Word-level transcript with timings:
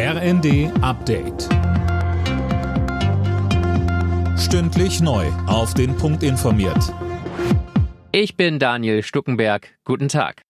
RND 0.00 0.70
Update. 0.80 1.48
Stündlich 4.38 5.00
neu. 5.00 5.26
Auf 5.48 5.74
den 5.74 5.96
Punkt 5.96 6.22
informiert. 6.22 6.94
Ich 8.12 8.36
bin 8.36 8.60
Daniel 8.60 9.02
Stuckenberg. 9.02 9.76
Guten 9.82 10.06
Tag. 10.06 10.42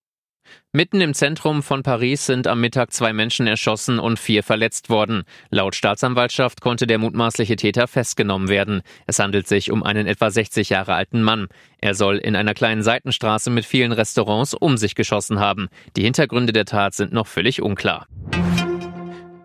Mitten 0.73 1.01
im 1.01 1.15
Zentrum 1.15 1.63
von 1.63 1.83
Paris 1.83 2.27
sind 2.27 2.47
am 2.47 2.61
Mittag 2.61 2.93
zwei 2.93 3.15
Menschen 3.15 3.47
erschossen 3.47 3.99
und 3.99 4.19
vier 4.19 4.43
verletzt 4.43 4.91
worden. 4.91 5.23
Laut 5.49 5.75
Staatsanwaltschaft 5.75 6.61
konnte 6.61 6.87
der 6.87 6.99
mutmaßliche 6.99 7.57
Täter 7.57 7.89
festgenommen 7.89 8.51
werden. 8.51 8.83
Es 9.07 9.19
handelt 9.19 9.49
sich 9.49 9.71
um 9.71 9.83
einen 9.83 10.07
etwa 10.07 10.31
60 10.31 10.69
Jahre 10.69 10.93
alten 10.93 11.23
Mann. 11.23 11.49
Er 11.79 11.95
soll 11.95 12.19
in 12.19 12.37
einer 12.37 12.53
kleinen 12.53 12.83
Seitenstraße 12.83 13.49
mit 13.49 13.65
vielen 13.65 13.93
Restaurants 13.93 14.53
um 14.53 14.77
sich 14.77 14.95
geschossen 14.95 15.41
haben. 15.41 15.69
Die 15.97 16.03
Hintergründe 16.03 16.53
der 16.53 16.67
Tat 16.67 16.93
sind 16.93 17.15
noch 17.15 17.27
völlig 17.27 17.63
unklar. 17.63 18.07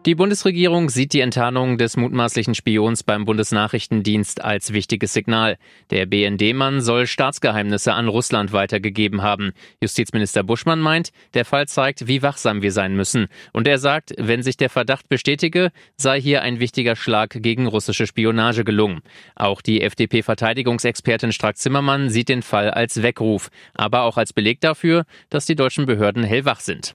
Die 0.05 0.15
Bundesregierung 0.15 0.89
sieht 0.89 1.13
die 1.13 1.21
Enttarnung 1.21 1.77
des 1.77 1.95
mutmaßlichen 1.95 2.55
Spions 2.55 3.03
beim 3.03 3.23
Bundesnachrichtendienst 3.23 4.43
als 4.43 4.73
wichtiges 4.73 5.13
Signal. 5.13 5.57
Der 5.91 6.05
BND-Mann 6.05 6.81
soll 6.81 7.07
Staatsgeheimnisse 7.07 7.93
an 7.93 8.09
Russland 8.09 8.52
weitergegeben 8.52 9.21
haben. 9.21 9.53
Justizminister 9.81 10.43
Buschmann 10.43 10.81
meint, 10.81 11.12
der 11.35 11.45
Fall 11.45 11.70
zeigt, 11.70 12.05
wie 12.05 12.21
wachsam 12.21 12.62
wir 12.62 12.73
sein 12.73 12.98
müssen. 12.98 13.27
Und 13.53 13.66
er 13.66 13.77
sagt, 13.77 14.13
wenn 14.17 14.43
sich 14.43 14.57
der 14.57 14.70
Verdacht 14.70 15.07
bestätige, 15.07 15.71
sei 15.95 16.20
hier 16.20 16.41
ein 16.41 16.59
wichtiger 16.59 16.98
Schlag 16.98 17.38
gegen 17.41 17.65
russische 17.65 18.05
Spionage 18.05 18.65
gelungen. 18.65 19.04
Auch 19.35 19.62
die 19.62 19.81
FDP-Verteidigungsexpertin 19.84 21.31
Strack-Zimmermann 21.31 22.09
sieht 22.09 22.27
den 22.27 22.41
Fall 22.41 22.71
als 22.71 23.04
Weckruf, 23.04 23.49
aber 23.73 24.01
auch 24.01 24.17
als 24.17 24.34
Beleg 24.34 24.59
dafür, 24.59 25.05
dass 25.29 25.45
die 25.45 25.55
deutschen 25.55 25.85
Behörden 25.85 26.26
hellwach 26.26 26.59
sind. 26.59 26.93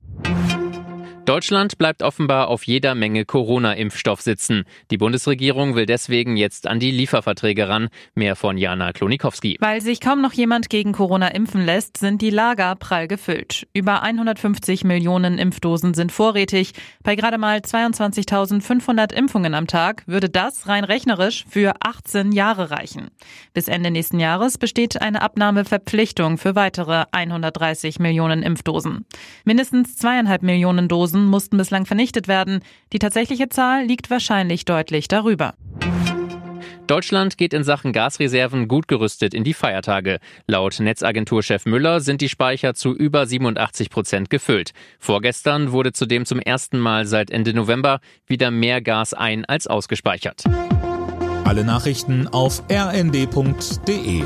Deutschland 1.28 1.76
bleibt 1.76 2.02
offenbar 2.02 2.48
auf 2.48 2.66
jeder 2.66 2.94
Menge 2.94 3.26
Corona-Impfstoff 3.26 4.22
sitzen. 4.22 4.64
Die 4.90 4.96
Bundesregierung 4.96 5.74
will 5.74 5.84
deswegen 5.84 6.38
jetzt 6.38 6.66
an 6.66 6.80
die 6.80 6.90
Lieferverträge 6.90 7.68
ran. 7.68 7.90
Mehr 8.14 8.34
von 8.34 8.56
Jana 8.56 8.94
Klonikowski. 8.94 9.58
Weil 9.60 9.82
sich 9.82 10.00
kaum 10.00 10.22
noch 10.22 10.32
jemand 10.32 10.70
gegen 10.70 10.92
Corona 10.92 11.28
impfen 11.28 11.66
lässt, 11.66 11.98
sind 11.98 12.22
die 12.22 12.30
Lager 12.30 12.74
prall 12.76 13.08
gefüllt. 13.08 13.66
Über 13.74 14.02
150 14.02 14.84
Millionen 14.84 15.36
Impfdosen 15.36 15.92
sind 15.92 16.12
vorrätig. 16.12 16.72
Bei 17.02 17.14
gerade 17.14 17.36
mal 17.36 17.58
22.500 17.58 19.12
Impfungen 19.12 19.52
am 19.52 19.66
Tag 19.66 20.04
würde 20.06 20.30
das 20.30 20.66
rein 20.66 20.84
rechnerisch 20.84 21.44
für 21.46 21.74
18 21.80 22.32
Jahre 22.32 22.70
reichen. 22.70 23.10
Bis 23.52 23.68
Ende 23.68 23.90
nächsten 23.90 24.18
Jahres 24.18 24.56
besteht 24.56 25.02
eine 25.02 25.20
Abnahmeverpflichtung 25.20 26.38
für 26.38 26.54
weitere 26.54 27.04
130 27.12 27.98
Millionen 27.98 28.42
Impfdosen. 28.42 29.04
Mindestens 29.44 29.94
zweieinhalb 29.98 30.42
Millionen 30.42 30.88
Dosen 30.88 31.17
Dosen 31.18 31.26
mussten 31.26 31.56
bislang 31.56 31.86
vernichtet 31.86 32.28
werden. 32.28 32.60
Die 32.92 32.98
tatsächliche 32.98 33.48
Zahl 33.48 33.84
liegt 33.84 34.10
wahrscheinlich 34.10 34.64
deutlich 34.64 35.08
darüber. 35.08 35.54
Deutschland 36.86 37.36
geht 37.36 37.52
in 37.52 37.64
Sachen 37.64 37.92
Gasreserven 37.92 38.66
gut 38.66 38.88
gerüstet 38.88 39.34
in 39.34 39.44
die 39.44 39.52
Feiertage. 39.52 40.20
Laut 40.46 40.80
Netzagenturchef 40.80 41.66
Müller 41.66 42.00
sind 42.00 42.22
die 42.22 42.30
Speicher 42.30 42.72
zu 42.74 42.94
über 42.94 43.26
87 43.26 43.90
Prozent 43.90 44.30
gefüllt. 44.30 44.72
Vorgestern 44.98 45.72
wurde 45.72 45.92
zudem 45.92 46.24
zum 46.24 46.38
ersten 46.38 46.78
Mal 46.78 47.04
seit 47.06 47.30
Ende 47.30 47.52
November 47.52 48.00
wieder 48.26 48.50
mehr 48.50 48.80
Gas 48.80 49.12
ein 49.12 49.44
als 49.44 49.66
ausgespeichert. 49.66 50.44
Alle 51.44 51.64
Nachrichten 51.64 52.26
auf 52.28 52.62
rnd.de 52.70 54.22